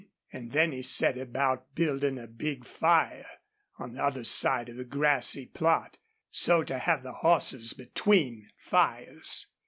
And 0.33 0.51
then 0.51 0.71
he 0.71 0.81
set 0.81 1.15
about 1.15 1.75
building 1.75 2.17
a 2.17 2.25
big 2.25 2.65
fire 2.65 3.27
on 3.77 3.93
the 3.93 4.03
other 4.03 4.23
side 4.23 4.67
of 4.69 4.77
the 4.77 4.83
grassy 4.83 5.45
plot, 5.45 5.99
so 6.31 6.63
to 6.63 6.79
have 6.79 7.03
the 7.03 7.13
horses 7.21 7.73
between 7.73 8.49
fires. 8.57 9.45